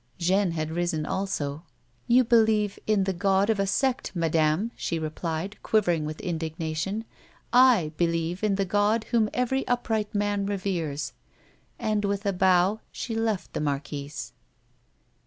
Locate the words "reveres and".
10.47-12.03